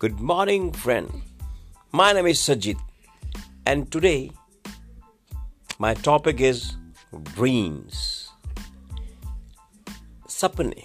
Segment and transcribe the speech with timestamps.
[0.00, 1.08] Good morning, friend.
[1.94, 2.76] My name is Sajid,
[3.64, 4.30] and today
[5.78, 6.60] my topic is
[7.36, 7.94] dreams.
[10.30, 10.82] सपने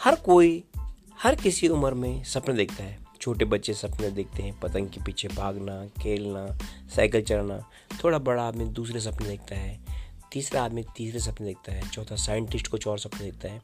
[0.00, 0.52] हर कोई
[1.22, 5.28] हर किसी उम्र में सपने देखता है छोटे बच्चे सपने देखते हैं पतंग के पीछे
[5.28, 6.46] भागना खेलना
[6.96, 7.58] साइकिल चलाना
[8.04, 9.78] थोड़ा बड़ा आदमी दूसरे सपने देखता है
[10.32, 13.62] तीसरा आदमी तीसरे सपने देखता है चौथा साइंटिस्ट कुछ और सपने देखता है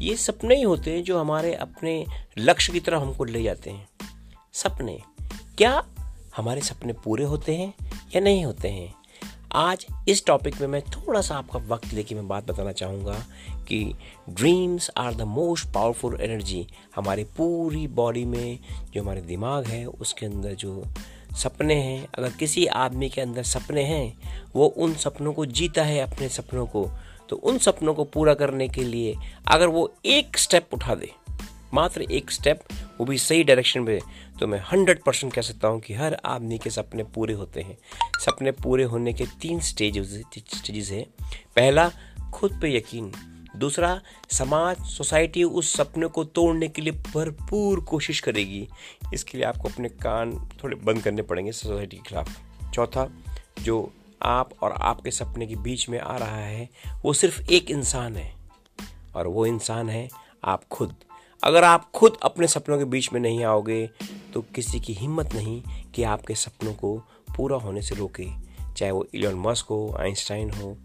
[0.00, 2.06] ये सपने ही होते हैं जो हमारे अपने
[2.38, 3.88] लक्ष्य की तरफ़ हमको ले जाते हैं।
[4.52, 5.00] सपने,
[5.58, 5.84] क्या
[6.36, 7.74] हमारे सपने पूरे होते हैं
[8.14, 8.94] या नहीं होते हैं?
[9.52, 13.26] आज इस टॉपिक में मैं थोड़ा सा आपका वक्त लेके मैं बात बताना चाहूँगा
[13.68, 13.94] कि
[14.30, 16.66] dreams are the most powerful energy
[16.96, 18.58] हमारी पूरी बॉडी में,
[18.94, 20.84] जो हमारे दिमाग है, उसके अंदर जो
[21.36, 24.18] सपने हैं, अगर किसी आदमी के अंदर सपने हैं,
[24.56, 26.90] वो उन सपनों को जीता है, अपने सपनों को।
[27.32, 29.14] तो उन सपनों को पूरा करने के लिए
[29.48, 31.10] अगर वो एक स्टेप उठा दे,
[31.74, 32.64] मात्र एक स्टेप
[32.98, 34.00] वो भी सही डायरेक्शन में
[34.40, 37.76] तो मैं हंड्रेड परसेंट कह सकता हूँ कि हर आदमी के सपने पूरे होते हैं।
[38.20, 41.04] सपने पूरे होने के तीन स्टेज स्टेजेस हैं।
[41.56, 41.90] पहला,
[42.34, 43.10] खुद पे यकीन।
[43.56, 48.68] दूसरा, समाज सोसाइटी उस सपने को तोड़ने के लिए भरपूर कोशिश करेगी।
[49.14, 52.38] इसके लिए आपको अपने कान थोड़े बंद करने पड़ेंगे सोसाइटी के खिलाफ।
[52.74, 53.10] चौथा,
[53.62, 53.92] जो
[54.22, 56.68] आप और आपके सपने के बीच में आ रहा है,
[57.04, 58.34] वो सिर्फ़ एक इंसान है।
[59.16, 60.08] और वो इंसान है
[60.44, 60.94] आप खुद।
[61.44, 63.90] अगर आप खुद अपने सपनों के बीच में नहीं आओगे
[64.34, 65.62] तो किसी की हिम्मत नहीं
[65.94, 66.98] कि आपके सपनों को
[67.36, 68.28] पूरा होने से रोके।
[68.76, 70.76] चाहे वो इलोन मस्क हो आइंस्टाइन हो,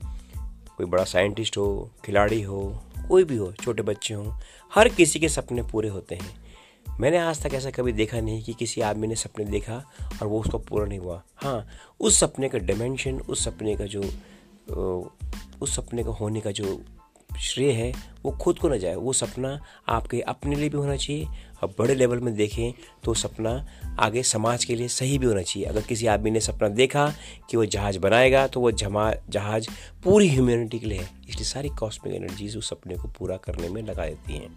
[0.78, 4.40] कोई बड़ा साइंटिस्ट हो, खिलाड़ी हो, कोई भी हो, छोटे बच्चे हों,
[4.76, 6.47] हर किसी के सपने पूरे होते हैं।
[7.00, 9.76] मैंने आज तक ऐसा कभी देखा नहीं कि किसी आदमी ने सपने देखा
[10.22, 11.67] और वो उसका पूरा नहीं हुआ। हाँ
[12.00, 14.02] उस सपने का डिमेंशन उस सपने का जो
[15.62, 16.81] उस सपने का होने का जो
[17.39, 17.92] श्रेय है,
[18.23, 21.28] वो खुद को ना जाए। वो सपना आपके अपने लिए भी होना चाहिए
[21.64, 22.73] और बड़े लेवल में देखें
[23.04, 23.52] तो सपना
[23.99, 27.11] आगे समाज के लिए सही भी होना चाहिए। अगर किसी आदमी ने सपना देखा
[27.49, 29.67] कि वो जहाज़ बनाएगा तो वो जमा, जहाज़
[30.04, 33.82] पूरी ह्यूमैनिटी के लिए है। इसलिए सारी कॉस्मिक एनर्जीज उस सपने को पूरा करने में
[33.82, 34.55] लगा देती हैं।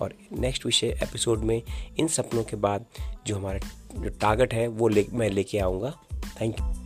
[0.00, 1.62] और नेक्स्ट विषय एपिसोड में
[1.98, 2.86] इन सपनों के बाद
[3.26, 3.58] जो हमारा
[3.94, 5.94] जो टारगेट है, वो ले, मैं लेके आऊँगा।
[6.40, 6.77] Thank you